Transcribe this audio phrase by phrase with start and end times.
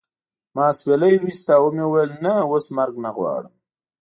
[0.55, 3.53] ما اسویلی وایست او و مې ویل نه اوس مرګ نه غواړم